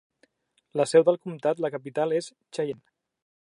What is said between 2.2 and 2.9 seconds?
és Cheyenne.